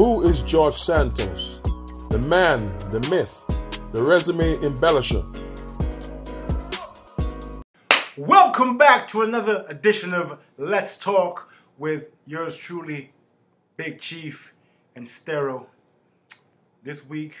Who 0.00 0.22
is 0.22 0.40
George 0.40 0.76
Santos? 0.76 1.60
The 2.08 2.18
man, 2.18 2.72
the 2.88 3.00
myth, 3.10 3.44
the 3.92 4.02
resume 4.02 4.56
embellisher. 4.56 5.22
Welcome 8.16 8.78
back 8.78 9.08
to 9.08 9.20
another 9.20 9.66
edition 9.68 10.14
of 10.14 10.38
Let's 10.56 10.96
Talk 10.96 11.52
with 11.76 12.06
yours 12.24 12.56
truly, 12.56 13.12
Big 13.76 14.00
Chief 14.00 14.54
and 14.96 15.04
Stero. 15.04 15.66
This 16.82 17.06
week, 17.06 17.34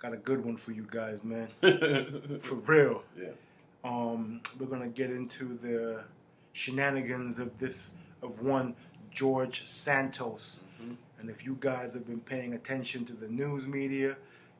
got 0.00 0.12
a 0.12 0.18
good 0.18 0.44
one 0.44 0.56
for 0.56 0.70
you 0.70 0.86
guys, 0.88 1.24
man. 1.24 1.48
for 2.40 2.54
real. 2.54 3.02
Yes. 3.20 3.34
Um, 3.82 4.42
we're 4.60 4.66
gonna 4.66 4.86
get 4.86 5.10
into 5.10 5.58
the 5.60 6.04
shenanigans 6.52 7.40
of 7.40 7.58
this 7.58 7.94
of 8.22 8.42
one 8.42 8.76
George 9.10 9.66
Santos. 9.66 10.66
Mm-hmm. 10.80 10.92
And 11.18 11.30
if 11.30 11.44
you 11.44 11.56
guys 11.58 11.94
have 11.94 12.06
been 12.06 12.20
paying 12.20 12.54
attention 12.54 13.04
to 13.06 13.12
the 13.12 13.28
news 13.28 13.66
media, 13.66 14.16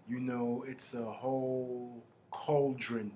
you 0.09 0.21
know 0.21 0.65
it's 0.67 0.95
a 0.95 1.05
whole 1.05 2.03
cauldron 2.31 3.13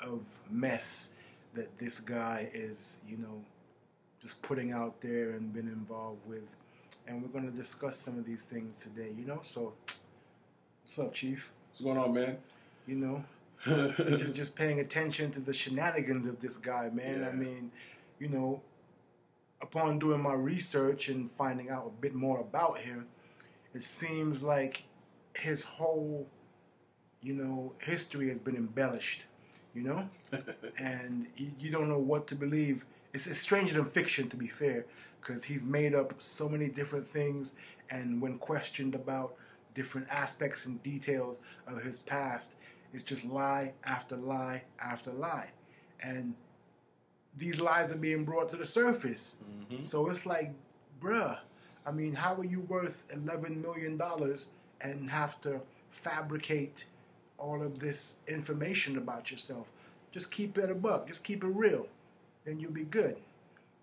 of 0.00 0.20
mess 0.50 1.10
that 1.54 1.78
this 1.78 2.00
guy 2.00 2.48
is, 2.52 2.98
you 3.08 3.16
know, 3.16 3.42
just 4.20 4.40
putting 4.42 4.72
out 4.72 5.00
there 5.00 5.30
and 5.30 5.52
been 5.52 5.68
involved 5.68 6.26
with. 6.26 6.44
And 7.06 7.22
we're 7.22 7.28
going 7.28 7.50
to 7.50 7.56
discuss 7.56 7.96
some 7.96 8.18
of 8.18 8.24
these 8.24 8.42
things 8.42 8.80
today, 8.80 9.10
you 9.18 9.26
know? 9.26 9.40
So, 9.42 9.74
what's 10.82 10.98
up, 10.98 11.12
Chief? 11.12 11.50
What's 11.70 11.82
going 11.82 11.98
on, 11.98 12.14
man? 12.14 12.38
You 12.86 12.96
know, 12.96 13.24
just, 13.98 14.32
just 14.32 14.54
paying 14.54 14.80
attention 14.80 15.30
to 15.32 15.40
the 15.40 15.52
shenanigans 15.52 16.26
of 16.26 16.40
this 16.40 16.56
guy, 16.56 16.90
man. 16.90 17.20
Yeah. 17.20 17.28
I 17.28 17.32
mean, 17.32 17.70
you 18.18 18.28
know, 18.28 18.60
upon 19.62 19.98
doing 19.98 20.20
my 20.20 20.34
research 20.34 21.08
and 21.08 21.30
finding 21.30 21.70
out 21.70 21.86
a 21.86 22.00
bit 22.02 22.14
more 22.14 22.40
about 22.40 22.78
him, 22.78 23.06
it 23.72 23.84
seems 23.84 24.42
like 24.42 24.84
his 25.34 25.64
whole, 25.64 26.26
you 27.22 27.32
know, 27.32 27.72
history 27.78 28.28
has 28.28 28.40
been 28.40 28.56
embellished, 28.56 29.22
you 29.74 29.82
know? 29.82 30.08
and 30.78 31.26
you, 31.36 31.70
don't 31.70 31.88
know 31.88 31.98
what 31.98 32.26
to 32.26 32.34
believe. 32.34 32.84
It's, 33.14 33.26
it's 33.26 33.38
stranger 33.38 33.74
than 33.74 33.86
fiction, 33.86 34.28
to 34.30 34.36
be 34.36 34.48
fair, 34.48 34.84
because 35.20 35.44
he's 35.44 35.62
made 35.62 35.94
up 35.94 36.14
so 36.18 36.48
many 36.48 36.68
different 36.68 37.06
things, 37.06 37.54
and 37.88 38.20
when 38.20 38.38
questioned 38.38 38.94
about 38.94 39.34
different 39.74 40.08
aspects 40.10 40.66
and 40.66 40.82
details 40.82 41.38
of 41.66 41.82
his 41.82 42.00
past, 42.00 42.54
it's 42.92 43.04
just 43.04 43.24
lie 43.24 43.72
after 43.84 44.16
lie 44.16 44.64
after 44.78 45.12
lie. 45.12 45.50
And 46.00 46.34
these 47.36 47.60
lies 47.60 47.90
are 47.90 47.96
being 47.96 48.24
brought 48.24 48.48
to 48.50 48.56
the 48.56 48.66
surface. 48.66 49.38
So 49.80 50.08
it's 50.10 50.26
like, 50.26 50.52
bruh, 51.00 51.38
I 51.86 51.90
mean, 51.92 52.12
how 52.14 52.34
are 52.34 52.44
you 52.44 52.60
worth 52.60 53.04
$11 53.14 53.62
million 53.62 54.00
and 54.80 55.10
have 55.10 55.40
to 55.42 55.60
fabricate 55.90 56.84
all 57.38 57.62
of 57.62 57.78
this 57.78 58.18
information 58.28 58.98
about 58.98 59.30
yourself? 59.30 59.70
Just 60.10 60.30
keep 60.30 60.58
it 60.58 60.70
a 60.70 60.74
buck, 60.74 61.06
just 61.06 61.24
keep 61.24 61.42
it 61.42 61.48
real, 61.48 61.86
then 62.44 62.60
you'll 62.60 62.70
be 62.70 62.84
good. 62.84 63.16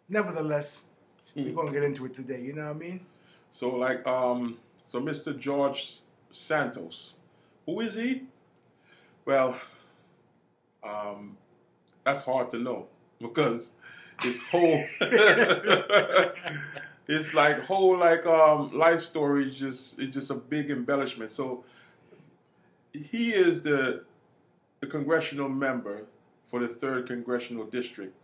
Nevertheless, 0.07 0.85
we're 1.35 1.51
going 1.51 1.67
to 1.67 1.73
get 1.73 1.83
into 1.83 2.05
it 2.05 2.13
today, 2.13 2.39
you 2.41 2.53
know 2.53 2.67
what 2.67 2.75
I 2.75 2.79
mean? 2.79 2.99
So, 3.51 3.75
like, 3.75 4.05
um, 4.07 4.59
so 4.85 5.01
Mr. 5.01 5.37
George 5.37 6.01
Santos, 6.31 7.15
who 7.65 7.79
is 7.79 7.95
he? 7.95 8.23
Well, 9.25 9.59
um, 10.83 11.35
that's 12.03 12.23
hard 12.23 12.51
to 12.51 12.59
know 12.59 12.87
because 13.19 13.73
his 14.21 14.39
whole, 14.51 14.83
it's 17.07 17.33
like 17.33 17.65
whole 17.65 17.97
like 17.97 18.25
um 18.25 18.77
life 18.77 19.01
story 19.01 19.47
is 19.47 19.55
just 19.55 19.99
it's 19.99 20.13
just 20.13 20.29
a 20.31 20.35
big 20.35 20.71
embellishment. 20.71 21.31
So, 21.31 21.63
he 22.93 23.31
is 23.31 23.61
the 23.63 24.03
the 24.79 24.87
congressional 24.87 25.49
member 25.49 26.05
for 26.49 26.59
the 26.59 26.67
third 26.67 27.07
congressional 27.07 27.65
district, 27.65 28.15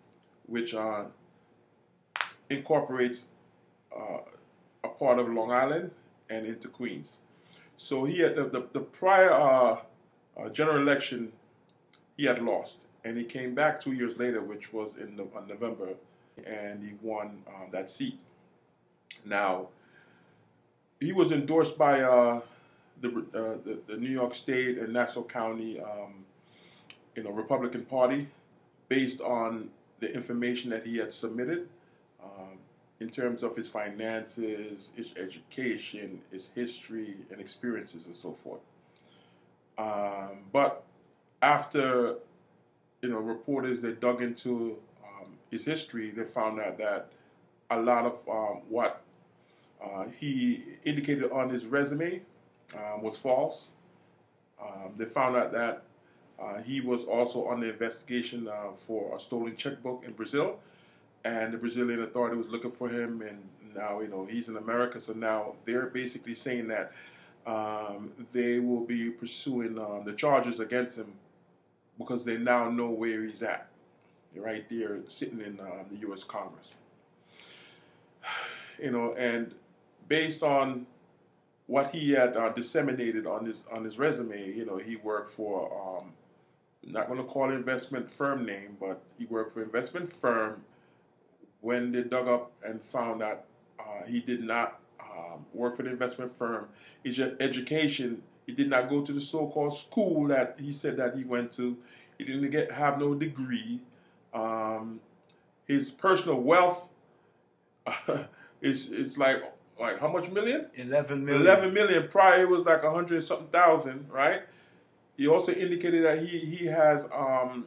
which 0.47 0.74
uh, 0.74 1.06
incorporates 2.50 3.25
uh, 3.96 4.20
a 4.84 4.88
part 4.88 5.20
of 5.20 5.30
Long 5.30 5.52
Island 5.52 5.91
and 6.30 6.46
into 6.46 6.68
Queens. 6.68 7.18
So 7.78 8.06
he 8.06 8.20
had 8.20 8.36
the, 8.36 8.46
the, 8.46 8.68
the 8.72 8.80
prior 8.80 9.31
uh, 9.31 9.78
uh, 10.38 10.50
general 10.50 10.78
election, 10.78 11.31
he 12.18 12.25
had 12.25 12.41
lost, 12.41 12.80
and 13.06 13.16
he 13.18 13.24
came 13.24 13.54
back 13.54 13.80
two 13.80 13.94
years 13.94 14.18
later, 14.18 14.42
which 14.42 14.74
was 14.74 14.98
in 14.98 15.18
uh, 15.20 15.42
November, 15.48 15.90
and 16.46 16.84
he 16.84 16.96
won 17.02 17.44
um, 17.48 17.70
that 17.72 17.90
seat. 17.90 18.18
Now, 19.24 19.70
he 21.00 21.14
was 21.14 21.32
endorsed 21.32 21.78
by 21.78 22.02
uh, 22.02 22.42
the, 23.02 23.10
uh, 23.10 23.58
the 23.64 23.80
the 23.88 23.98
New 23.98 24.10
York 24.10 24.34
State 24.34 24.80
and 24.80 24.92
Nassau 24.92 25.24
County, 25.24 25.80
um, 25.80 26.26
you 27.16 27.24
know, 27.24 27.30
Republican 27.30 27.86
Party, 27.86 28.28
based 28.90 29.22
on 29.22 29.70
the 30.00 30.14
information 30.14 30.70
that 30.72 30.86
he 30.86 30.98
had 30.98 31.14
submitted 31.14 31.70
um, 32.24 32.58
in 33.00 33.10
terms 33.10 33.44
of 33.44 33.56
his 33.56 33.68
finances, 33.68 34.92
his 34.96 35.14
education, 35.16 36.22
his 36.32 36.50
history, 36.56 37.16
and 37.30 37.40
experiences, 37.40 38.08
and 38.08 38.18
so 38.18 38.34
forth. 38.44 38.62
Um, 39.78 40.40
but 40.52 40.84
after 41.42 42.16
you 43.06 43.12
know 43.12 43.20
reporters 43.20 43.82
that 43.82 44.02
dug 44.02 44.22
into 44.22 44.78
um, 45.06 45.28
his 45.52 45.64
history, 45.64 46.10
they 46.10 46.24
found 46.24 46.60
out 46.60 46.78
that 46.80 47.10
a 47.70 47.80
lot 47.80 48.06
of 48.06 48.18
um, 48.28 48.62
what 48.68 49.02
uh, 49.84 50.06
he 50.20 50.64
indicated 50.84 51.32
on 51.32 51.50
his 51.50 51.66
resume 51.66 52.22
um, 52.74 53.04
was 53.04 53.18
false. 53.18 53.68
Um, 54.60 54.94
they 54.98 55.06
found 55.06 55.36
out 55.36 55.52
that 55.52 55.84
uh, 56.42 56.62
he 56.64 56.82
was 56.82 57.04
also 57.04 57.50
under 57.50 57.70
investigation 57.70 58.48
uh, 58.48 58.72
for 58.76 59.16
a 59.16 59.20
stolen 59.20 59.56
checkbook 59.56 60.04
in 60.06 60.14
Brazil, 60.14 60.60
and 61.24 61.54
the 61.54 61.58
Brazilian 61.58 62.02
authority 62.02 62.38
was 62.38 62.50
looking 62.50 62.72
for 62.72 62.90
him. 62.90 63.22
And 63.22 63.48
now, 63.76 64.02
you 64.02 64.08
know, 64.08 64.26
he's 64.26 64.50
in 64.50 64.58
America, 64.58 65.00
so 65.00 65.14
now 65.14 65.54
they're 65.66 65.88
basically 65.88 66.34
saying 66.34 66.68
that 66.70 66.92
um, 67.46 68.12
they 68.34 68.60
will 68.60 68.84
be 68.84 69.12
pursuing 69.12 69.78
um, 69.78 70.04
the 70.06 70.14
charges 70.14 70.60
against 70.60 70.98
him 70.98 71.14
because 71.98 72.24
they 72.24 72.38
now 72.38 72.70
know 72.70 72.90
where 72.90 73.24
he's 73.24 73.42
at, 73.42 73.68
right 74.36 74.68
there, 74.70 75.00
sitting 75.08 75.40
in 75.40 75.60
um, 75.60 75.86
the 75.92 75.98
U.S. 76.08 76.24
Congress. 76.24 76.74
You 78.78 78.92
know, 78.92 79.14
and 79.14 79.56
based 80.10 80.44
on 80.44 80.86
what 81.68 81.92
he 81.96 82.12
had 82.12 82.36
uh, 82.36 82.50
disseminated 82.50 83.26
on 83.26 83.46
his 83.46 83.64
on 83.72 83.86
his 83.86 83.98
resume, 83.98 84.52
you 84.52 84.66
know, 84.66 84.76
he 84.76 84.98
worked 84.98 85.32
for 85.32 85.72
um, 86.02 86.12
not 86.86 87.08
going 87.08 87.20
to 87.20 87.26
call 87.26 87.52
it 87.52 87.54
investment 87.54 88.10
firm 88.10 88.46
name, 88.46 88.78
but 88.80 89.02
he 89.18 89.26
worked 89.26 89.54
for 89.54 89.64
investment 89.64 90.12
firm. 90.12 90.64
When 91.62 91.92
they 91.92 92.04
dug 92.04 92.28
up 92.28 92.52
and 92.64 92.82
found 92.82 93.22
that 93.22 93.46
uh, 93.80 94.06
he 94.08 94.20
did 94.20 94.44
not 94.44 94.80
um, 95.00 95.46
work 95.54 95.78
for 95.78 95.84
the 95.84 95.90
investment 95.90 96.38
firm, 96.38 96.68
his 97.04 97.20
education, 97.20 98.22
he 98.46 98.54
did 98.54 98.70
not 98.70 98.90
go 98.90 99.02
to 99.02 99.12
the 99.12 99.22
so-called 99.22 99.76
school 99.76 100.28
that 100.28 100.58
he 100.60 100.72
said 100.72 100.98
that 100.98 101.16
he 101.16 101.24
went 101.24 101.52
to. 101.54 101.78
He 102.18 102.24
didn't 102.24 102.50
get 102.52 102.72
have 102.72 103.00
no 103.00 103.14
degree. 103.14 103.82
Um, 104.34 105.00
his 105.66 105.92
personal 105.92 106.40
wealth 106.42 106.88
is 108.62 108.92
it's 108.92 109.18
like 109.18 109.44
like 109.80 110.00
how 110.00 110.08
much 110.08 110.30
million? 110.30 110.68
11 110.76 111.26
million. 111.26 111.42
11 111.42 111.74
million. 111.74 112.08
Prior, 112.08 112.42
it 112.42 112.50
was 112.50 112.64
like 112.64 112.84
a 112.84 112.92
hundred 112.92 113.24
something 113.24 113.48
thousand, 113.48 114.10
right? 114.10 114.44
He 115.18 115.28
also 115.28 115.52
indicated 115.52 116.06
that 116.06 116.20
he 116.20 116.40
he 116.40 116.66
has 116.66 117.08
um, 117.14 117.66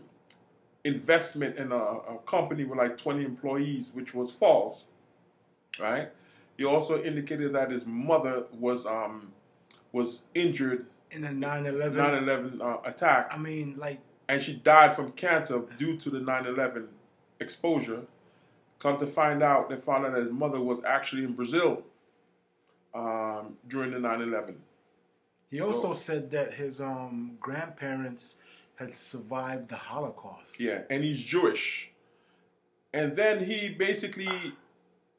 investment 0.84 1.56
in 1.56 1.72
a, 1.72 1.76
a 1.76 2.18
company 2.26 2.64
with 2.64 2.78
like 2.78 2.98
20 2.98 3.24
employees, 3.24 3.90
which 3.92 4.14
was 4.14 4.32
false, 4.32 4.84
right? 5.78 6.10
He 6.56 6.64
also 6.64 7.02
indicated 7.02 7.52
that 7.54 7.70
his 7.70 7.86
mother 7.86 8.44
was 8.58 8.84
um, 8.86 9.32
was 9.92 10.22
injured 10.34 10.86
In 11.10 11.22
the 11.22 11.30
9 11.32 11.66
11. 11.66 11.98
9/11 11.98 12.60
uh, 12.60 12.80
attack, 12.84 13.28
I 13.32 13.38
mean, 13.38 13.76
like, 13.78 14.00
and 14.28 14.42
she 14.42 14.54
died 14.54 14.94
from 14.94 15.12
cancer 15.12 15.62
due 15.78 15.96
to 15.96 16.10
the 16.10 16.18
9/11 16.20 16.86
exposure. 17.40 18.02
Come 18.78 18.98
to 18.98 19.06
find 19.06 19.42
out, 19.42 19.70
they 19.70 19.76
found 19.76 20.04
out 20.06 20.14
that 20.14 20.22
his 20.24 20.32
mother 20.32 20.60
was 20.60 20.82
actually 20.84 21.24
in 21.24 21.32
Brazil 21.32 21.82
um, 22.94 23.56
during 23.66 23.90
the 23.92 23.98
9/11. 23.98 24.56
he 25.50 25.58
So- 25.58 25.66
also 25.72 25.94
said 25.94 26.30
that 26.30 26.54
his 26.54 26.80
um, 26.80 27.36
grandparents 27.40 28.36
had 28.76 28.94
survived 28.96 29.68
the 29.68 29.76
Holocaust. 29.76 30.60
Yeah, 30.60 30.82
and 30.90 31.02
he's 31.02 31.20
Jewish. 31.20 31.90
And 32.92 33.16
then 33.16 33.44
he 33.44 33.70
basically 33.70 34.54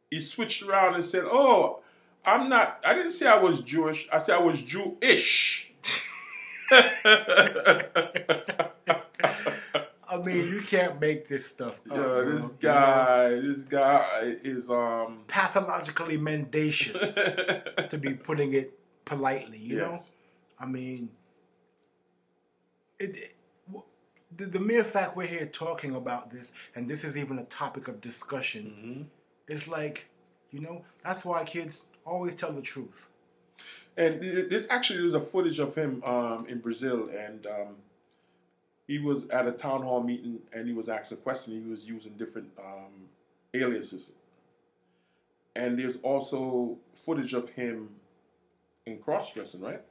he 0.09 0.21
switched 0.21 0.63
around 0.63 0.95
and 0.95 1.03
said, 1.05 1.23
"Oh, 1.25 1.81
I'm 2.25 2.49
not. 2.49 2.79
I 2.85 2.93
didn't 2.93 3.13
say 3.13 3.27
I 3.27 3.37
was 3.39 3.61
Jewish. 3.61 4.07
I 4.11 4.19
said 4.19 4.35
I 4.35 4.41
was 4.43 4.61
Jewish." 4.61 5.71
I 10.11 10.17
mean, 10.23 10.47
you 10.51 10.61
can't 10.61 10.99
make 10.99 11.27
this 11.27 11.45
stuff 11.45 11.79
up. 11.89 11.97
Yeah, 11.97 12.21
this 12.25 12.33
you 12.33 12.39
know? 12.39 12.55
guy, 12.59 13.29
this 13.39 13.59
guy 13.61 14.35
is 14.43 14.69
um 14.69 15.23
pathologically 15.27 16.17
mendacious, 16.17 17.13
to 17.89 17.97
be 17.99 18.13
putting 18.27 18.53
it 18.53 18.77
politely. 19.05 19.59
You 19.59 19.77
know. 19.77 19.99
I 20.59 20.65
mean, 20.65 21.09
it. 22.99 23.15
it- 23.17 23.35
the, 24.37 24.45
the 24.45 24.59
mere 24.59 24.83
fact 24.83 25.17
we're 25.17 25.25
here 25.25 25.47
talking 25.47 25.95
about 25.95 26.31
this, 26.31 26.53
and 26.75 26.87
this 26.87 27.03
is 27.03 27.17
even 27.17 27.39
a 27.39 27.43
topic 27.45 27.87
of 27.87 27.99
discussion, 27.99 29.09
Mhm. 29.49 29.51
it's 29.53 29.67
like, 29.67 30.05
you 30.51 30.59
know, 30.61 30.85
that's 31.03 31.25
why 31.25 31.43
kids 31.43 31.87
always 32.09 32.35
tell 32.35 32.51
the 32.51 32.61
truth. 32.61 33.07
And 33.97 34.21
this 34.21 34.65
actually 34.69 35.01
was 35.01 35.13
a 35.13 35.21
footage 35.21 35.59
of 35.59 35.75
him 35.75 36.01
um, 36.05 36.45
in 36.47 36.59
Brazil, 36.59 37.09
and 37.09 37.45
um, 37.47 37.75
he 38.87 38.97
was 38.97 39.27
at 39.29 39.45
a 39.47 39.51
town 39.51 39.81
hall 39.83 40.01
meeting, 40.01 40.39
and 40.53 40.67
he 40.67 40.73
was 40.73 40.87
asked 40.87 41.11
a 41.11 41.17
question. 41.17 41.61
He 41.61 41.69
was 41.69 41.83
using 41.83 42.13
different 42.13 42.49
um, 42.57 43.09
aliases, 43.53 44.13
and 45.55 45.77
there's 45.77 45.97
also 45.97 46.77
footage 46.95 47.33
of 47.33 47.49
him 47.49 47.89
in 48.85 48.99
cross 48.99 49.33
dressing, 49.33 49.61
right? 49.61 49.81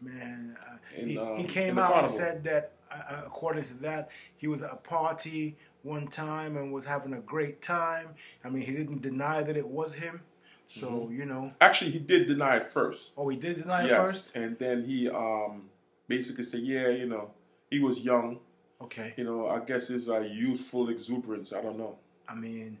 Man, 0.00 0.56
uh, 0.60 0.76
In, 0.98 1.08
he, 1.08 1.18
um, 1.18 1.36
he 1.36 1.44
came 1.44 1.78
out 1.78 1.98
and 1.98 2.08
said 2.10 2.42
that, 2.44 2.72
uh, 2.90 2.94
uh, 2.94 3.22
according 3.26 3.64
to 3.64 3.74
that, 3.74 4.10
he 4.36 4.48
was 4.48 4.62
at 4.62 4.72
a 4.72 4.76
party 4.76 5.56
one 5.82 6.08
time 6.08 6.56
and 6.56 6.72
was 6.72 6.84
having 6.84 7.12
a 7.12 7.20
great 7.20 7.62
time. 7.62 8.08
I 8.44 8.48
mean, 8.48 8.64
he 8.64 8.72
didn't 8.72 9.02
deny 9.02 9.42
that 9.42 9.56
it 9.56 9.68
was 9.68 9.94
him. 9.94 10.22
So, 10.66 10.88
Mm-hmm. 10.88 11.18
you 11.18 11.24
know, 11.26 11.52
Actually, 11.60 11.90
he 11.92 11.98
did 11.98 12.28
deny 12.28 12.56
it 12.56 12.66
first. 12.66 13.12
oh, 13.16 13.28
he 13.28 13.36
did 13.36 13.56
deny 13.62 13.84
it 13.84 13.90
first? 13.90 14.30
and 14.34 14.58
then 14.58 14.84
he 14.84 15.08
um, 15.10 15.68
basically 16.08 16.44
said, 16.44 16.60
"Yeah, 16.60 16.88
you 16.88 17.06
know, 17.06 17.30
he 17.70 17.78
was 17.80 18.00
young. 18.00 18.38
Okay. 18.80 19.14
You 19.16 19.24
know, 19.24 19.48
I 19.48 19.60
guess 19.60 19.90
it's 19.90 20.08
a 20.08 20.26
youthful 20.26 20.88
exuberance. 20.88 21.52
I 21.52 21.60
don't 21.62 21.78
know." 21.78 21.98
I 22.28 22.34
mean, 22.34 22.78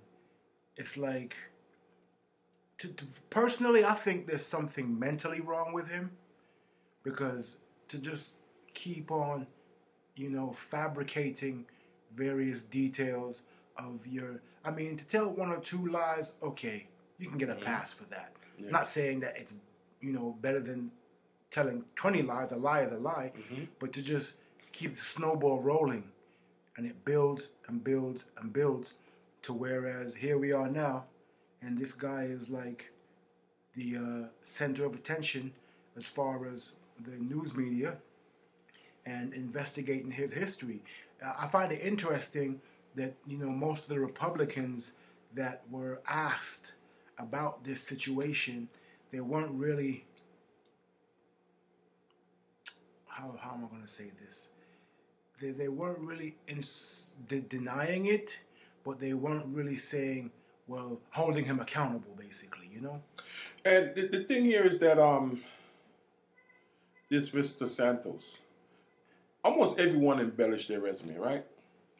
it's 0.76 0.96
like, 0.96 1.36
to, 2.78 2.88
to, 2.88 3.04
personally, 3.30 3.84
I 3.84 3.94
think 3.94 4.26
there's 4.26 4.46
something 4.46 4.98
mentally 4.98 5.40
wrong 5.40 5.72
with 5.72 5.88
him 5.88 6.12
because 7.02 7.58
to 7.88 7.98
just 7.98 8.34
keep 8.74 9.10
on, 9.10 9.46
you 10.16 10.30
know, 10.30 10.52
fabricating 10.52 11.66
various 12.14 12.62
details 12.62 13.42
of 13.76 14.06
your. 14.06 14.40
I 14.64 14.70
mean, 14.70 14.96
to 14.96 15.04
tell 15.04 15.28
one 15.28 15.50
or 15.50 15.58
two 15.58 15.86
lies, 15.88 16.34
okay, 16.42 16.86
you 17.22 17.28
can 17.28 17.38
get 17.38 17.48
a 17.48 17.54
Mhm. 17.54 17.62
pass 17.64 17.92
for 17.92 18.04
that. 18.06 18.34
Yeah. 18.58 18.70
Not 18.70 18.86
saying 18.86 19.20
that 19.20 19.36
it's, 19.38 19.54
you 20.00 20.12
know, 20.12 20.32
better 20.32 20.58
than 20.60 20.90
telling 21.50 21.84
20 21.94 22.20
lies. 22.22 22.50
A 22.50 22.56
lie 22.56 22.82
is 22.82 22.90
a 22.92 22.98
lie. 22.98 23.32
Mhm. 23.36 23.68
But 23.78 23.92
to 23.92 24.02
just 24.02 24.40
keep 24.72 24.96
the 24.96 25.00
snowball 25.00 25.60
rolling 25.60 26.10
and 26.76 26.84
it 26.86 27.04
builds 27.04 27.52
and 27.66 27.84
builds 27.84 28.24
and 28.36 28.52
builds 28.52 28.94
to 29.42 29.52
whereas 29.52 30.16
here 30.16 30.36
we 30.38 30.50
are 30.52 30.68
now 30.68 31.06
and 31.60 31.78
this 31.78 31.92
guy 31.92 32.24
is 32.24 32.48
like 32.48 32.90
the 33.74 33.96
uh, 33.96 34.28
center 34.42 34.84
of 34.84 34.94
attention 34.94 35.54
as 35.96 36.06
far 36.06 36.46
as 36.46 36.74
the 36.98 37.12
news 37.12 37.54
media 37.54 37.98
and 39.04 39.32
investigating 39.34 40.12
his 40.12 40.32
history. 40.32 40.82
Uh, 41.22 41.34
I 41.38 41.48
find 41.48 41.70
it 41.72 41.80
interesting 41.82 42.60
that 42.94 43.14
you 43.26 43.38
know 43.38 43.50
most 43.50 43.84
of 43.84 43.88
the 43.90 44.00
Republicans 44.00 44.92
that 45.34 45.62
were 45.70 46.00
asked 46.08 46.72
about 47.18 47.64
this 47.64 47.80
situation, 47.80 48.68
they 49.10 49.20
weren't 49.20 49.52
really 49.52 50.04
how 53.06 53.34
how 53.38 53.54
am 53.54 53.64
I 53.64 53.68
going 53.68 53.82
to 53.82 53.88
say 53.88 54.10
this? 54.24 54.50
They 55.40 55.50
they 55.50 55.68
weren't 55.68 55.98
really 55.98 56.36
in, 56.48 56.62
de- 57.28 57.40
denying 57.40 58.06
it, 58.06 58.38
but 58.84 59.00
they 59.00 59.14
weren't 59.14 59.46
really 59.46 59.78
saying, 59.78 60.30
well, 60.66 61.00
holding 61.10 61.44
him 61.44 61.60
accountable, 61.60 62.14
basically. 62.18 62.68
You 62.72 62.80
know? 62.80 63.02
And 63.64 63.94
the, 63.94 64.08
the 64.08 64.24
thing 64.24 64.44
here 64.44 64.64
is 64.64 64.78
that 64.80 64.98
um, 64.98 65.42
this 67.08 67.30
Mr. 67.30 67.68
Santos, 67.68 68.38
almost 69.44 69.78
everyone 69.78 70.20
embellished 70.20 70.68
their 70.68 70.80
resume, 70.80 71.16
right? 71.16 71.44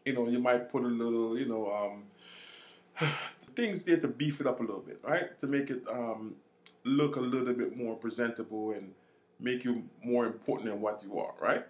You 0.04 0.14
know, 0.14 0.28
you 0.28 0.40
might 0.40 0.70
put 0.70 0.82
a 0.82 0.86
little, 0.86 1.38
you 1.38 1.46
know, 1.46 1.70
um, 1.72 3.08
things 3.54 3.84
there 3.84 3.98
to 3.98 4.08
beef 4.08 4.40
it 4.40 4.46
up 4.46 4.60
a 4.60 4.62
little 4.62 4.80
bit, 4.80 5.00
right? 5.02 5.38
To 5.40 5.46
make 5.46 5.70
it 5.70 5.82
um, 5.90 6.34
look 6.84 7.16
a 7.16 7.20
little 7.20 7.54
bit 7.54 7.76
more 7.76 7.96
presentable 7.96 8.72
and 8.72 8.92
make 9.40 9.64
you 9.64 9.84
more 10.02 10.26
important 10.26 10.70
than 10.70 10.80
what 10.80 11.02
you 11.02 11.18
are, 11.18 11.34
right? 11.40 11.64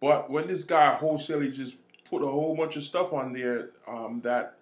But 0.00 0.30
when 0.30 0.46
this 0.46 0.64
guy 0.64 0.94
wholesalely 0.94 1.50
just 1.50 1.76
put 2.04 2.22
a 2.22 2.26
whole 2.26 2.56
bunch 2.56 2.76
of 2.76 2.82
stuff 2.82 3.12
on 3.12 3.32
there 3.32 3.70
um, 3.86 4.20
that 4.22 4.56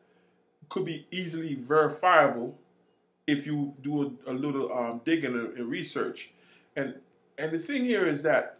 could 0.68 0.84
be 0.84 1.06
easily 1.10 1.54
verifiable 1.54 2.56
if 3.26 3.46
you 3.46 3.74
do 3.82 4.16
a, 4.26 4.32
a 4.32 4.34
little 4.34 4.72
um, 4.72 5.00
digging 5.04 5.34
and, 5.34 5.68
research. 5.68 6.30
And 6.76 6.94
and 7.38 7.52
the 7.52 7.58
thing 7.58 7.84
here 7.84 8.06
is 8.06 8.22
that 8.22 8.58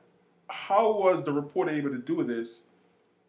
how 0.49 0.93
was 0.93 1.25
the 1.25 1.33
reporter 1.33 1.71
able 1.71 1.91
to 1.91 1.99
do 1.99 2.23
this, 2.25 2.61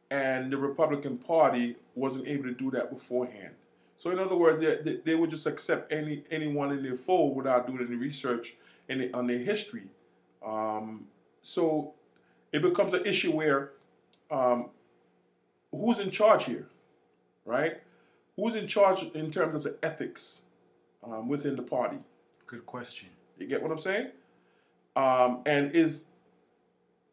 and 0.09 0.51
the 0.51 0.57
Republican 0.57 1.17
Party 1.17 1.75
wasn't 1.95 2.27
able 2.27 2.45
to 2.45 2.53
do 2.53 2.71
that 2.71 2.89
beforehand? 2.89 3.53
So 4.01 4.09
in 4.09 4.17
other 4.17 4.35
words, 4.35 4.59
they, 4.59 4.77
they, 4.77 4.99
they 5.05 5.13
would 5.13 5.29
just 5.29 5.45
accept 5.45 5.91
any 5.93 6.23
anyone 6.31 6.71
in 6.71 6.81
their 6.81 6.95
fold 6.95 7.35
without 7.35 7.67
doing 7.67 7.85
any 7.87 7.95
research 7.95 8.55
in 8.89 9.13
on 9.13 9.27
their 9.27 9.37
history. 9.37 9.83
Um, 10.43 11.05
so 11.43 11.93
it 12.51 12.63
becomes 12.63 12.95
an 12.95 13.05
issue 13.05 13.31
where 13.31 13.73
um, 14.31 14.71
who's 15.69 15.99
in 15.99 16.09
charge 16.09 16.45
here, 16.45 16.67
right? 17.45 17.79
Who's 18.37 18.55
in 18.55 18.65
charge 18.67 19.03
in 19.13 19.31
terms 19.31 19.53
of 19.53 19.61
the 19.61 19.77
ethics 19.83 20.39
um, 21.03 21.27
within 21.27 21.55
the 21.55 21.61
party? 21.61 21.99
Good 22.47 22.65
question. 22.65 23.09
You 23.37 23.45
get 23.45 23.61
what 23.61 23.71
I'm 23.71 23.77
saying? 23.79 24.07
Um, 24.95 25.43
and 25.45 25.73
is 25.73 26.05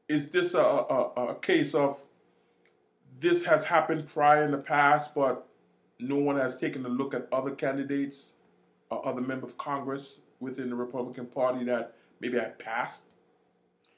is 0.08 0.30
this 0.30 0.54
a, 0.54 0.58
a, 0.58 1.26
a 1.32 1.34
case 1.34 1.74
of 1.74 2.00
this 3.20 3.44
has 3.44 3.66
happened 3.66 4.06
prior 4.06 4.46
in 4.46 4.52
the 4.52 4.56
past, 4.56 5.14
but 5.14 5.47
no 5.98 6.16
one 6.16 6.36
has 6.36 6.56
taken 6.58 6.84
a 6.86 6.88
look 6.88 7.14
at 7.14 7.26
other 7.32 7.50
candidates 7.52 8.30
or 8.90 9.06
other 9.06 9.20
members 9.20 9.50
of 9.50 9.58
Congress 9.58 10.20
within 10.40 10.70
the 10.70 10.76
Republican 10.76 11.26
Party 11.26 11.64
that 11.64 11.94
maybe 12.20 12.38
had 12.38 12.58
passed? 12.58 13.04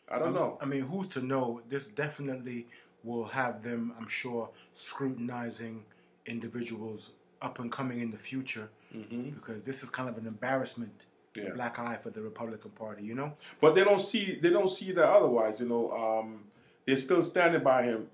I 0.09 0.19
don't 0.19 0.35
know. 0.35 0.59
I 0.61 0.65
mean, 0.65 0.83
who's 0.83 1.07
to 1.09 1.21
know? 1.21 1.61
This 1.69 1.87
definitely 1.87 2.67
will 3.05 3.27
have 3.27 3.63
them, 3.63 3.93
I'm 3.99 4.09
sure, 4.09 4.51
scrutinizing 4.75 5.85
individuals 6.27 7.11
up 7.41 7.59
and 7.59 7.71
coming 7.73 8.01
in 8.01 8.11
the 8.11 8.19
future 8.19 8.69
hmm 8.93 9.31
because 9.31 9.63
this 9.63 9.83
is 9.85 9.89
kind 9.89 10.09
of 10.09 10.19
an 10.19 10.27
embarrassment, 10.27 11.07
a 11.37 11.41
Yeah. 11.41 11.51
black 11.55 11.79
eye 11.79 11.97
for 11.97 12.11
the 12.11 12.21
Republican 12.21 12.71
Party. 12.73 13.05
You 13.05 13.15
know? 13.15 13.33
But 13.61 13.75
they 13.77 13.85
don't 13.85 14.03
see 14.03 14.35
they 14.43 14.51
don't 14.51 14.69
see 14.71 14.91
that 14.93 15.09
otherwise. 15.09 15.61
You 15.61 15.69
know, 15.69 15.93
um, 15.93 16.45
they're 16.87 16.99
still 16.99 17.25
standing 17.25 17.63
by 17.63 17.85
him. 17.85 18.09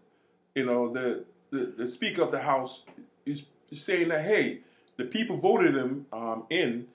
You 0.54 0.66
know, 0.66 0.92
the, 0.92 1.24
the 1.50 1.60
the 1.78 1.88
Speaker 1.88 2.22
of 2.22 2.30
the 2.30 2.40
House 2.40 2.84
is 3.24 3.46
saying 3.72 4.08
that 4.08 4.24
hey, 4.24 4.60
the 4.96 5.04
people 5.04 5.36
voted 5.36 5.74
him 5.76 6.06
um, 6.12 6.44
in, 6.50 6.86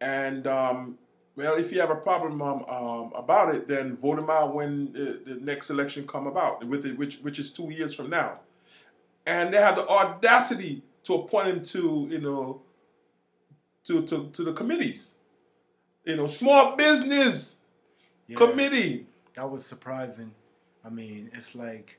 and 0.00 0.46
um, 0.46 0.98
well, 1.36 1.54
if 1.54 1.72
you 1.72 1.80
have 1.80 1.90
a 1.90 1.96
problem 1.96 2.42
um, 2.42 2.64
um, 2.68 3.12
about 3.14 3.54
it, 3.54 3.68
then 3.68 3.96
vote 3.96 4.18
him 4.18 4.28
out 4.30 4.54
when 4.54 4.92
the, 4.92 5.20
the 5.24 5.40
next 5.40 5.70
election 5.70 6.06
come 6.06 6.26
about, 6.26 6.64
which 6.66 7.16
which 7.20 7.38
is 7.38 7.50
two 7.52 7.70
years 7.70 7.94
from 7.94 8.10
now. 8.10 8.40
And 9.26 9.52
they 9.52 9.58
have 9.58 9.76
the 9.76 9.86
audacity 9.88 10.82
to 11.04 11.14
appoint 11.14 11.48
him 11.48 11.64
to 11.66 12.08
you 12.10 12.20
know 12.20 12.62
to 13.86 14.06
to, 14.06 14.30
to 14.32 14.44
the 14.44 14.52
committees. 14.52 15.12
You 16.04 16.16
know, 16.16 16.26
small 16.26 16.74
business 16.76 17.56
Yeah. 18.26 18.36
committee. 18.36 19.06
That 19.34 19.50
was 19.50 19.64
surprising. 19.66 20.32
I 20.84 20.88
mean, 20.90 21.30
it's 21.34 21.54
like 21.54 21.98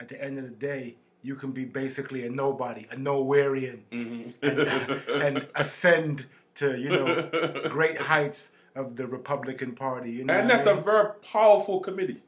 at 0.00 0.08
the 0.08 0.22
end 0.22 0.38
of 0.38 0.44
the 0.44 0.50
day, 0.50 0.96
you 1.24 1.34
can 1.34 1.52
be 1.52 1.64
basically 1.64 2.26
a 2.26 2.30
nobody, 2.30 2.86
a 2.92 2.96
nowhereian, 2.96 3.80
and, 3.90 4.34
mm-hmm. 4.34 5.20
and 5.22 5.48
ascend 5.56 6.26
to 6.56 6.78
you 6.78 6.90
know 6.90 7.68
great 7.70 7.98
heights 7.98 8.52
of 8.76 8.96
the 8.96 9.06
Republican 9.06 9.72
Party. 9.72 10.10
You 10.10 10.24
know, 10.24 10.34
and 10.34 10.48
what 10.48 10.54
I 10.54 10.62
that's 10.62 10.68
a 10.68 10.80
very 10.80 11.08
powerful 11.32 11.80
committee, 11.80 12.22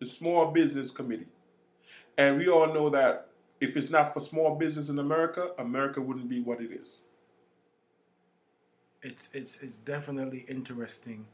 the 0.00 0.06
Small 0.06 0.50
Business 0.50 0.90
Committee. 0.90 1.28
And 2.18 2.38
we 2.38 2.48
all 2.48 2.72
know 2.72 2.88
that 2.90 3.28
if 3.60 3.76
it's 3.76 3.90
not 3.90 4.14
for 4.14 4.20
small 4.20 4.54
business 4.54 4.88
in 4.88 4.98
America, 4.98 5.50
America 5.58 6.00
wouldn't 6.00 6.30
be 6.30 6.40
what 6.40 6.60
it 6.62 6.72
is. 6.72 7.02
it's 9.02 9.28
it's 9.34 9.62
it's 9.62 9.76
definitely 9.76 10.46
interesting 10.48 11.26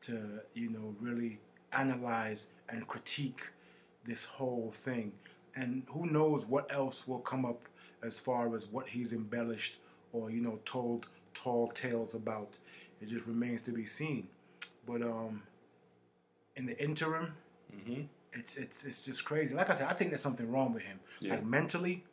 to 0.00 0.40
you 0.54 0.70
know 0.70 0.96
really 0.98 1.40
analyze 1.72 2.50
and 2.70 2.88
critique 2.88 3.42
this 4.06 4.24
whole 4.24 4.70
thing 4.72 5.12
and 5.56 5.82
who 5.88 6.06
knows 6.06 6.44
what 6.46 6.70
else 6.72 7.06
will 7.08 7.18
come 7.20 7.44
up 7.44 7.62
as 8.02 8.18
far 8.18 8.54
as 8.56 8.66
what 8.66 8.88
he's 8.88 9.12
embellished 9.12 9.76
or 10.12 10.30
you 10.30 10.40
know 10.40 10.58
told 10.64 11.06
tall 11.34 11.68
tales 11.68 12.14
about 12.14 12.56
it 13.00 13.08
just 13.08 13.26
remains 13.26 13.62
to 13.62 13.70
be 13.72 13.84
seen 13.86 14.28
but 14.86 15.02
um 15.02 15.42
in 16.56 16.66
the 16.66 16.78
interim 16.82 17.34
Mm-hmm. 17.74 18.02
it's 18.32 18.56
it's 18.56 18.84
it's 18.84 19.02
just 19.02 19.24
crazy. 19.24 19.52
Like 19.56 19.68
I 19.68 19.76
said, 19.76 19.88
I 19.88 19.94
think 19.94 20.10
there's 20.12 20.22
something 20.22 20.48
wrong 20.52 20.72
with 20.72 20.84
him, 20.84 21.00
Yeah. 21.18 21.32
like 21.34 21.44
mentally, 21.44 22.04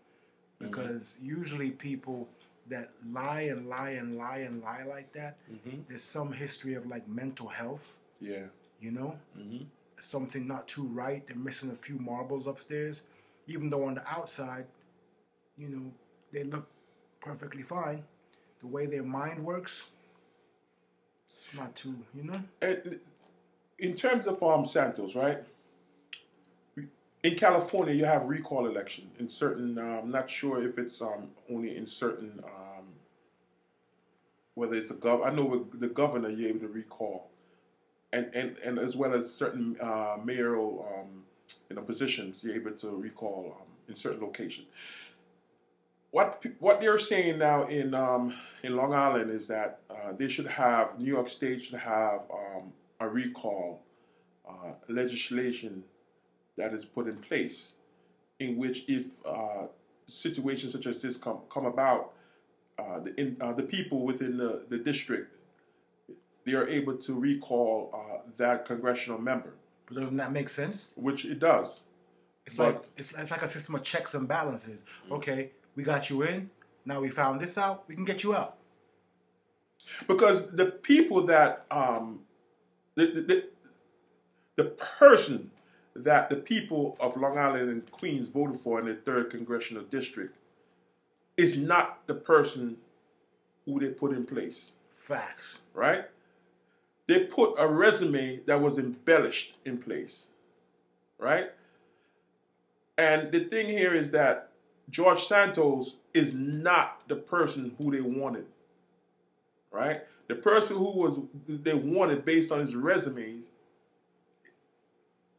Mhm. 0.60 0.66
because 0.68 1.20
usually 1.22 1.70
people 1.70 2.28
that 2.68 2.90
lie 3.06 3.42
and 3.42 3.70
lie 3.70 3.92
and 3.92 4.18
lie 4.18 4.38
and 4.40 4.60
lie 4.64 4.84
like 4.84 5.12
that, 5.14 5.38
Mm-hmm. 5.52 5.82
there's 5.88 6.02
some 6.04 6.32
history 6.34 6.74
of 6.74 6.88
like 6.88 7.08
mental 7.08 7.50
health. 7.50 7.98
Yeah. 8.20 8.46
You 8.80 8.90
know, 8.92 9.20
Mm-hmm. 9.38 9.66
something 10.00 10.48
not 10.48 10.68
too 10.68 10.88
right. 11.04 11.28
They're 11.28 11.36
missing 11.50 11.70
a 11.70 11.76
few 11.76 11.98
marbles 12.00 12.48
upstairs, 12.48 13.04
even 13.52 13.70
though 13.70 13.86
on 13.86 13.96
the 13.96 14.08
outside, 14.10 14.66
you 15.58 15.70
know, 15.70 15.92
they 16.32 16.44
look 16.44 16.68
perfectly 17.20 17.64
fine. 17.64 18.04
The 18.60 18.68
way 18.68 18.86
their 18.86 19.04
mind 19.04 19.44
works, 19.44 19.90
it's 21.38 21.54
not 21.54 21.76
too, 21.76 21.96
you 22.16 22.24
know. 22.24 22.42
In 23.80 23.96
terms 23.96 24.28
of 24.28 24.42
um, 24.44 24.66
Santos, 24.66 25.16
right? 25.16 25.44
In 27.24 27.36
California, 27.36 27.94
you 27.94 28.06
have 28.06 28.24
recall 28.26 28.68
election 28.68 29.10
in 29.20 29.30
certain. 29.30 29.78
Uh, 29.78 30.02
I'm 30.02 30.10
not 30.10 30.30
sure 30.30 30.64
if 30.68 30.78
it's 30.78 31.02
um, 31.02 31.30
only 31.52 31.76
in 31.76 31.86
certain. 31.88 32.40
Um, 32.44 32.86
whether 34.56 34.76
it's 34.76 34.92
a 34.92 34.96
gov, 34.96 35.26
I 35.26 35.32
know 35.32 35.46
with 35.46 35.80
the 35.80 35.88
governor 35.88 36.30
you're 36.30 36.50
able 36.50 36.62
to 36.62 36.68
recall, 36.68 37.30
and 38.12 38.30
and, 38.34 38.58
and 38.64 38.80
as 38.80 38.96
well 38.96 39.14
as 39.14 39.32
certain 39.34 39.78
uh, 39.80 40.18
mayoral 40.24 40.86
um, 40.94 41.24
you 41.70 41.76
know 41.76 41.82
positions 41.82 42.44
you're 42.44 42.56
able 42.56 42.72
to 42.72 42.90
recall 42.90 43.58
um, 43.60 43.68
in 43.88 43.96
certain 43.96 44.22
locations. 44.22 44.68
What 46.12 46.44
what 46.60 46.82
they're 46.82 47.00
saying 47.00 47.38
now 47.38 47.68
in 47.68 47.94
um, 47.94 48.36
in 48.64 48.76
Long 48.76 48.94
Island 48.94 49.32
is 49.32 49.48
that 49.48 49.80
uh, 49.90 50.14
they 50.18 50.28
should 50.28 50.48
have 50.48 51.00
New 51.00 51.12
York 51.12 51.30
State 51.30 51.64
should 51.64 51.80
have 51.80 52.22
um, 52.32 52.74
a 53.00 53.08
recall 53.08 53.82
uh, 54.48 54.74
legislation 54.90 55.84
that 56.58 56.74
is 56.74 56.84
put 56.84 57.08
in 57.08 57.18
place, 57.18 57.74
in 58.40 58.58
which 58.58 58.84
if 58.88 59.06
uh, 59.26 59.68
situations 60.08 60.74
such 60.74 60.86
as 60.86 61.02
this 61.02 61.16
come 61.16 61.40
come 61.50 61.66
about, 61.66 62.14
uh, 62.78 63.00
the 63.00 63.20
in, 63.20 63.38
uh, 63.40 63.54
the 63.54 63.64
people 63.64 64.02
within 64.04 64.38
the, 64.38 64.64
the 64.70 64.78
district 64.78 65.38
they 66.46 66.54
are 66.54 66.68
able 66.68 66.98
to 66.98 67.14
recall 67.14 67.92
uh, 67.94 68.18
that 68.38 68.66
congressional 68.66 69.20
member, 69.20 69.54
But 69.94 70.00
doesn't 70.02 70.18
that 70.18 70.32
make 70.32 70.50
sense? 70.50 70.92
which 70.96 71.26
it 71.26 71.40
does. 71.40 71.82
It's 72.46 72.56
But- 72.56 72.76
like 72.76 72.84
it's, 72.98 73.14
it's 73.18 73.32
like 73.32 73.42
a 73.42 73.48
system 73.48 73.76
of 73.76 73.84
checks 73.84 74.14
and 74.14 74.28
balances. 74.28 74.82
Okay, 75.12 75.52
we 75.76 75.84
got 75.84 76.10
you 76.10 76.24
in. 76.24 76.50
Now 76.86 77.02
we 77.02 77.10
found 77.10 77.40
this 77.42 77.58
out. 77.58 77.84
We 77.88 77.96
can 77.96 78.06
get 78.06 78.24
you 78.24 78.36
out. 78.36 78.58
because 80.08 80.50
the 80.52 80.66
people 80.66 81.26
that 81.28 81.66
um, 81.72 82.22
the, 82.96 83.06
the, 83.08 83.22
the 83.22 83.46
the 84.56 84.64
person 84.66 85.52
that 85.96 86.30
the 86.30 86.36
people 86.36 86.96
of 87.00 87.18
Long 87.18 87.38
Island 87.38 87.70
and 87.70 87.92
Queens 87.92 88.28
voted 88.30 88.60
for 88.62 88.80
in 88.80 88.86
the 88.86 88.96
third 88.96 89.30
congressional 89.30 89.84
district 89.84 90.36
is 91.38 91.58
not 91.58 92.06
the 92.08 92.14
person 92.14 92.78
who 93.66 93.80
they 93.80 93.90
put 93.90 94.12
in 94.14 94.26
place, 94.26 94.72
Facts. 94.90 95.60
right? 95.74 96.06
They 97.12 97.26
put 97.26 97.56
a 97.58 97.68
resume 97.68 98.42
that 98.46 98.62
was 98.62 98.78
embellished 98.78 99.56
in 99.66 99.78
place, 99.78 100.28
right? 101.20 101.52
And 102.98 103.32
the 103.32 103.42
thing 103.46 103.68
here 103.68 103.94
is 103.94 104.12
that 104.12 104.52
George 104.90 105.24
Santos 105.24 105.96
is 106.14 106.34
not 106.34 107.02
the 107.08 107.16
person 107.16 107.76
who 107.78 107.92
they 107.92 108.02
wanted 108.02 108.46
right? 109.72 110.02
The 110.28 110.36
person 110.36 110.78
who 110.78 110.92
was 110.92 111.20
they 111.48 111.74
wanted 111.74 112.26
based 112.26 112.52
on 112.52 112.60
his 112.60 112.76
resumes 112.76 113.46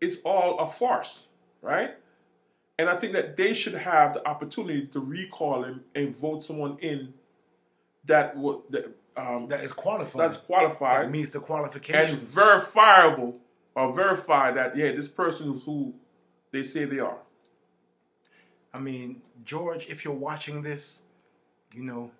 is 0.00 0.21
all 0.25 0.59
a 0.59 0.69
farce, 0.69 1.29
right? 1.61 1.95
And 2.79 2.88
I 2.88 2.97
think 2.97 3.12
that 3.12 3.37
they 3.37 3.55
should 3.55 3.75
have 3.75 4.14
the 4.14 4.26
opportunity 4.26 4.87
to 4.88 5.00
recall 5.00 5.62
him 5.62 5.85
and 5.95 6.17
vote 6.17 6.43
someone 6.43 6.79
in 6.81 7.14
that 8.07 8.37
would 8.37 8.61
that, 8.71 8.91
um, 9.16 9.49
That 9.49 9.62
is 9.64 9.73
qualified. 9.73 10.21
that's 10.21 10.37
qualified 10.38 11.07
that 11.07 11.11
meets 11.11 11.31
the 11.31 11.40
qualifications. 11.40 12.19
and 12.19 12.21
verifiable 12.28 13.37
or 13.75 13.92
verify 13.92 14.50
that 14.52 14.76
yeah, 14.76 14.92
this 14.92 15.09
person 15.09 15.54
is 15.54 15.64
who 15.64 15.95
they 16.50 16.62
say 16.64 16.85
they 16.85 16.99
are. 16.99 17.19
I 18.75 18.78
mean, 18.78 19.23
George, 19.45 19.88
if 19.88 20.04
you're 20.04 20.14
watching 20.14 20.62
this, 20.62 21.02
you 21.75 21.83
know, 21.83 22.11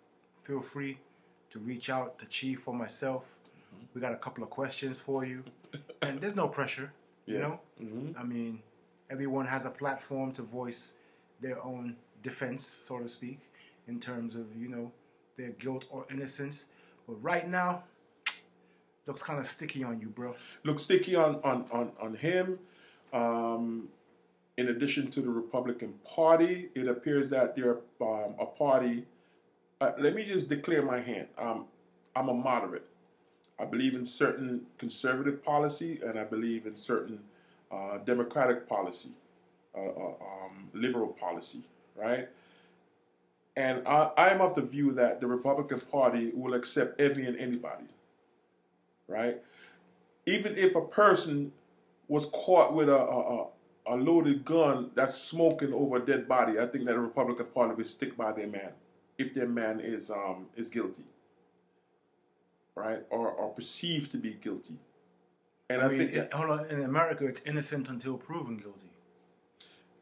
feel 0.43 0.61
free 0.61 0.99
to 1.51 1.59
reach 1.59 1.89
out 1.91 2.19
to 2.19 2.27
Chief 2.27 2.67
or 2.69 2.75
myself. 2.75 3.25
Mm-hmm. 3.75 3.85
We 3.95 4.01
got 4.01 4.13
a 4.13 4.17
couple 4.17 4.45
of 4.45 4.51
questions 4.51 4.99
for 4.99 5.25
you, 5.25 5.45
and 6.03 6.21
there's 6.21 6.37
no 6.37 6.49
pressure. 6.49 6.93
You 7.27 7.35
Yeah. 7.37 7.41
know, 7.43 7.61
hmm 7.79 8.11
I 8.19 8.23
mean, 8.25 8.61
everyone 9.09 9.47
has 9.47 9.65
a 9.65 9.71
platform 9.71 10.33
to 10.33 10.43
voice 10.43 10.95
their 11.41 11.63
own 11.63 11.97
defense, 12.23 12.67
so 12.67 12.99
to 12.99 13.09
speak, 13.09 13.41
in 13.89 14.01
terms 14.01 14.35
of 14.35 14.55
you 14.57 14.69
know 14.69 14.93
their 15.37 15.51
guilt 15.51 15.87
or 15.91 16.05
innocence. 16.11 16.67
But 17.07 17.23
right 17.23 17.49
now, 17.49 17.85
looks 19.07 19.23
kind 19.23 19.39
of 19.39 19.47
sticky 19.47 19.85
on 19.85 20.01
you, 20.01 20.09
bro. 20.09 20.35
Looks 20.65 20.85
sticky 20.85 21.17
on 21.17 21.41
on 21.45 21.67
on, 21.71 21.93
on 22.01 22.15
him. 22.15 22.59
Um, 23.13 23.89
in 24.59 24.69
addition 24.69 25.11
to 25.11 25.21
the 25.21 25.31
Republican 25.31 25.95
Party, 26.05 26.69
it 26.75 26.87
appears 26.87 27.31
that 27.31 27.57
they're 27.57 27.79
um, 28.01 28.35
a 28.39 28.47
party. 28.47 29.07
Uh, 29.81 29.93
let 29.99 30.15
me 30.15 30.25
just 30.25 30.49
declare 30.49 30.83
my 30.83 31.01
hand. 31.01 31.29
Um, 31.39 31.67
I'm 32.15 32.29
a 32.29 32.35
moderate. 32.35 32.87
I 33.59 33.65
believe 33.65 33.95
in 33.95 34.05
certain 34.05 34.67
conservative 34.79 35.43
policy, 35.45 36.01
and 36.05 36.19
I 36.19 36.25
believe 36.25 36.67
in 36.67 36.77
certain 36.77 37.21
uh, 37.71 37.99
democratic 37.99 38.69
policy, 38.69 39.11
uh, 39.75 39.81
uh, 39.81 40.15
um, 40.21 40.69
liberal 40.75 41.09
policy, 41.09 41.63
right? 41.97 42.29
And 43.57 43.87
I, 43.87 44.11
I 44.17 44.31
am 44.31 44.41
of 44.41 44.55
the 44.55 44.63
view 44.63 44.93
that 44.95 45.21
the 45.21 45.27
Republican 45.27 45.81
Party 45.81 46.31
will 46.35 46.55
accept 46.55 47.01
every 47.01 47.27
and 47.27 47.37
anybody, 47.39 47.87
right? 49.09 49.39
even 50.27 50.57
if 50.57 50.75
a 50.77 50.81
person 50.81 51.53
was 52.09 52.27
caught 52.27 52.75
with 52.75 52.89
a, 52.89 52.99
a, 52.99 53.47
a- 53.87 53.97
loaded 53.97 54.45
gun 54.45 54.91
that's 54.95 55.19
smoking 55.19 55.73
over 55.73 55.97
a 55.97 56.01
dead 56.01 56.29
body, 56.29 56.59
I 56.59 56.67
think 56.67 56.85
that 56.87 56.93
the 56.95 57.01
Republican 57.01 57.47
Party 57.47 57.75
would 57.75 57.89
stick 57.89 58.17
by 58.17 58.33
their 58.33 58.47
man 58.47 58.71
if 59.19 59.35
their 59.35 59.49
man 59.49 59.81
is 59.81 60.11
um, 60.11 60.47
is 60.57 60.71
guilty, 60.71 61.05
right, 62.75 63.01
or, 63.11 63.31
or 63.31 63.51
perceived 63.51 64.13
to 64.13 64.19
be 64.19 64.35
guilty. 64.35 64.77
And 65.69 65.83
I, 65.83 65.87
I 65.87 65.89
mean, 65.89 65.99
think 65.99 66.13
it, 66.13 66.33
hold 66.33 66.51
on. 66.51 66.67
In 66.67 66.83
America, 66.85 67.27
it's 67.27 67.43
innocent 67.43 67.89
until 67.89 68.17
proven 68.17 68.57
guilty. 68.57 68.87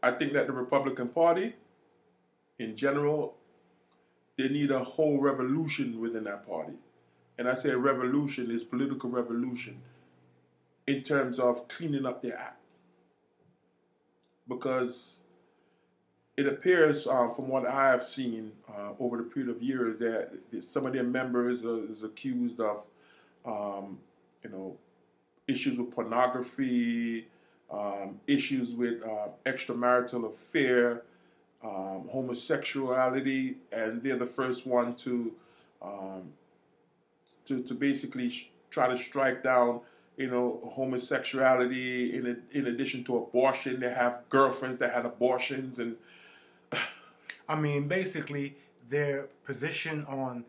I 0.03 0.13
think 0.13 0.33
that 0.35 0.47
the 0.47 0.53
Republican 0.53 1.09
Party, 1.09 1.55
in 2.59 2.77
general, 2.77 3.37
they 4.41 4.49
need 4.49 4.71
a 4.71 4.83
whole 4.83 5.19
revolution 5.19 6.01
within 6.01 6.25
that 6.25 6.47
party. 6.47 6.73
And 7.39 7.49
I 7.49 7.55
say 7.55 7.71
revolution 7.71 8.51
is 8.51 8.65
political 8.65 9.11
revolution 9.11 9.81
in 10.87 11.03
terms 11.03 11.39
of 11.39 11.69
cleaning 11.69 12.07
up 12.07 12.23
their 12.23 12.39
act. 12.39 12.61
Because 14.49 15.17
it 16.37 16.47
appears, 16.47 17.07
uh, 17.07 17.29
from 17.29 17.49
what 17.49 17.67
I 17.67 17.91
have 17.91 18.03
seen 18.03 18.53
uh, 18.69 18.93
over 18.99 19.19
the 19.19 19.25
period 19.25 19.55
of 19.55 19.63
years, 19.63 19.99
that 19.99 20.39
some 20.63 20.87
of 20.87 20.95
their 20.95 21.05
members 21.05 21.65
are, 21.65 21.85
is 21.91 22.03
accused 22.03 22.61
of, 22.61 22.87
um, 23.45 23.99
you 24.43 24.51
know, 24.51 24.77
issues 25.47 25.79
with 25.79 25.91
pornography, 25.91 27.29
um, 27.71 28.19
issues 28.27 28.71
with 28.71 29.03
uh, 29.03 29.29
extramarital 29.45 30.29
affair, 30.31 31.03
um, 31.63 32.09
homosexuality, 32.11 33.57
and 33.73 34.03
they're 34.03 34.17
the 34.17 34.27
first 34.27 34.67
one 34.67 34.95
to 34.97 35.33
um, 35.83 36.33
to, 37.47 37.63
to 37.63 37.75
basically 37.75 38.31
sh- 38.31 38.51
try 38.71 38.89
to 38.89 38.99
strike 38.99 39.43
down, 39.43 39.81
you 40.17 40.31
know, 40.31 40.61
homosexuality. 40.75 42.15
In 42.15 42.27
a, 42.27 42.57
in 42.59 42.67
addition 42.67 43.05
to 43.05 43.17
abortion, 43.19 43.81
they 43.81 43.91
have 43.91 44.21
girlfriends 44.29 44.79
that 44.79 44.93
had 44.93 45.05
abortions, 45.05 45.79
and 45.79 45.97
I 47.49 47.57
mean, 47.57 47.89
basically, 47.89 48.57
their 48.89 49.29
position 49.45 50.05
on 50.07 50.45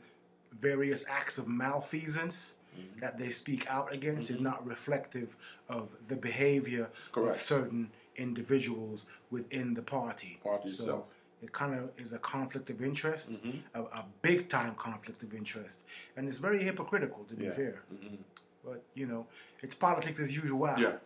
various 0.59 1.05
acts 1.09 1.37
of 1.37 1.47
malfeasance 1.47 2.55
that 2.99 3.17
they 3.17 3.31
speak 3.31 3.67
out 3.69 3.91
against 3.93 4.29
is 4.29 4.39
not 4.39 4.65
reflective 4.65 5.35
of 5.67 5.89
the 6.07 6.15
behavior 6.15 6.89
Correct. 7.11 7.35
of 7.35 7.41
certain 7.41 7.91
individuals 8.15 9.05
within 9.29 9.73
the 9.73 9.81
party. 9.81 10.39
Party 10.43 10.69
so 10.69 10.83
itself. 10.83 11.03
it 11.41 11.51
kind 11.51 11.73
of 11.73 11.89
is 11.97 12.13
a 12.13 12.19
conflict 12.19 12.69
of 12.69 12.81
interest, 12.81 13.31
Mhm. 13.31 13.59
a, 13.73 13.81
a 13.81 14.05
big 14.21 14.49
time 14.49 14.75
conflict 14.75 15.23
of 15.23 15.33
interest, 15.33 15.81
and 16.15 16.27
it's 16.27 16.37
very 16.37 16.63
hypocritical 16.63 17.23
to 17.25 17.35
be 17.35 17.45
Yeah. 17.45 17.51
fair. 17.51 17.81
Mhm. 17.93 18.17
But 18.63 18.83
you 18.93 19.07
know, 19.07 19.25
it's 19.63 19.75
politics 19.75 20.19
as 20.19 20.31
usual. 20.35 20.67
yeah, 20.77 20.97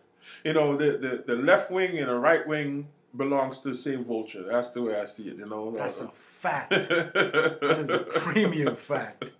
you 0.44 0.52
know, 0.52 0.76
the, 0.76 0.88
the 0.98 1.12
the 1.26 1.36
left 1.36 1.70
wing 1.70 1.96
and 1.98 2.08
the 2.08 2.18
right 2.18 2.46
wing 2.46 2.88
belongs 3.16 3.60
to 3.60 3.68
the 3.70 3.76
same 3.76 4.04
vulture. 4.04 4.42
That's 4.42 4.70
the 4.70 4.82
way 4.82 4.94
I 5.00 5.06
see 5.06 5.28
it. 5.30 5.36
You 5.38 5.46
know, 5.46 5.70
That's 5.74 6.00
a 6.02 6.08
fact. 6.44 6.70
that 6.70 7.76
is 7.80 7.88
a 7.88 8.00
premium 8.00 8.76
fact. 8.76 9.30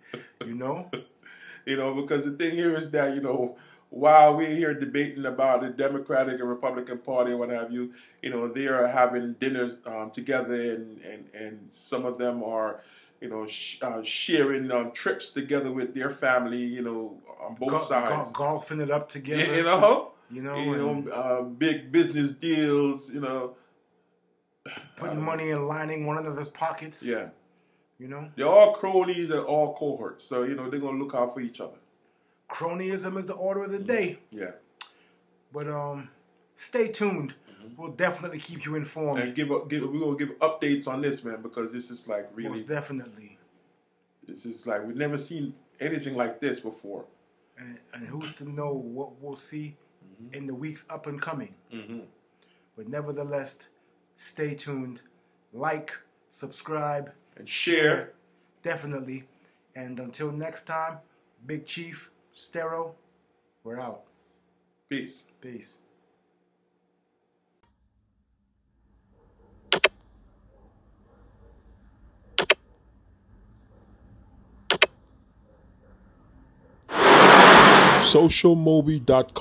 You 0.40 0.54
know. 0.54 0.90
you 1.66 1.76
know, 1.76 1.92
because 2.00 2.24
the 2.24 2.30
thing 2.32 2.54
here 2.56 2.74
is 2.74 2.90
that 2.92 3.14
you 3.14 3.20
know 3.20 3.56
while 3.96 4.36
we're 4.36 4.54
here 4.54 4.74
debating 4.74 5.24
about 5.24 5.62
the 5.62 5.68
Democratic 5.70 6.38
and 6.40 6.48
Republican 6.48 6.98
Party 6.98 7.30
and 7.30 7.40
what 7.40 7.48
have 7.50 7.72
you, 7.72 7.92
you 8.22 8.30
know, 8.30 8.46
they 8.48 8.66
are 8.66 8.86
having 8.86 9.32
dinners 9.40 9.76
um, 9.86 10.10
together, 10.10 10.54
and, 10.74 11.00
and 11.02 11.24
and 11.34 11.68
some 11.70 12.04
of 12.04 12.18
them 12.18 12.42
are, 12.44 12.82
you 13.22 13.28
know, 13.28 13.46
sh- 13.46 13.78
uh, 13.82 14.02
sharing 14.02 14.70
um, 14.70 14.92
trips 14.92 15.30
together 15.30 15.72
with 15.72 15.94
their 15.94 16.10
family, 16.10 16.58
you 16.62 16.82
know, 16.82 17.18
on 17.40 17.54
both 17.54 17.70
Go- 17.70 17.78
sides. 17.82 18.30
go- 18.32 18.44
golfing 18.44 18.80
it 18.80 18.90
up 18.90 19.08
together. 19.08 19.54
you 19.56 19.62
know, 19.62 20.12
you 20.30 20.42
know, 20.42 20.56
you 20.56 20.76
know, 20.76 21.10
uh, 21.12 21.42
big 21.42 21.90
business 21.90 22.32
deals, 22.32 23.10
you 23.10 23.20
know. 23.20 23.54
putting 24.96 25.18
um, 25.18 25.24
money 25.24 25.50
and 25.52 25.68
lining 25.68 26.06
one 26.06 26.18
another's 26.18 26.48
pockets. 26.48 27.02
Yeah, 27.02 27.28
You 27.98 28.08
know, 28.08 28.28
they're 28.36 28.46
all 28.48 28.74
cronies 28.74 29.30
and 29.30 29.40
all 29.40 29.74
cohorts, 29.74 30.24
so 30.24 30.42
you 30.42 30.54
know 30.54 30.68
they're 30.68 30.80
gonna 30.80 30.98
look 30.98 31.14
out 31.14 31.32
for 31.34 31.40
each 31.40 31.60
other. 31.60 31.78
Cronyism 32.48 33.18
is 33.18 33.26
the 33.26 33.34
order 33.34 33.64
of 33.64 33.70
the 33.72 33.78
day. 33.78 34.18
Yeah, 34.30 34.52
But 35.52 35.68
um, 35.68 36.08
stay 36.54 36.88
tuned. 36.88 37.34
Mm-hmm. 37.50 37.80
We'll 37.82 37.92
definitely 37.92 38.38
keep 38.40 38.64
you 38.64 38.74
informed. 38.76 39.20
and 39.20 39.34
give 39.34 39.50
up, 39.50 39.68
give 39.68 39.82
we're 39.82 39.98
gonna 40.00 40.16
give 40.16 40.38
updates 40.38 40.86
on 40.86 41.00
this 41.00 41.24
man 41.24 41.42
because 41.42 41.72
this 41.72 41.90
is 41.90 42.06
like 42.08 42.28
really, 42.34 42.50
Most 42.50 42.68
definitely. 42.68 43.38
this 44.26 44.46
is 44.46 44.66
like 44.66 44.84
we've 44.86 44.96
never 44.96 45.18
seen 45.18 45.54
anything 45.80 46.14
like 46.16 46.40
this 46.40 46.60
before. 46.60 47.04
And, 47.58 47.78
and 47.94 48.06
who's 48.06 48.32
to 48.34 48.48
know 48.48 48.72
what 48.72 49.20
we'll 49.20 49.36
see 49.36 49.76
in 50.32 50.46
the 50.46 50.54
weeks 50.54 50.84
up 50.90 51.06
and 51.06 51.20
coming. 51.20 51.54
Mm-hmm. 51.72 52.00
But 52.76 52.88
nevertheless, 52.88 53.58
stay 54.16 54.54
tuned. 54.54 55.00
Like, 55.52 55.92
subscribe, 56.28 57.12
And 57.38 57.48
share. 57.48 58.12
definitely. 58.62 59.24
And 59.74 59.98
until 59.98 60.30
next 60.32 60.64
time, 60.66 60.98
Big 61.46 61.64
Chief, 61.66 62.10
Stero, 62.36 62.92
we're 63.64 63.80
out. 63.80 64.02
Peace. 64.90 65.24
Peace. 65.40 65.78
socialmobie.com. 78.06 79.36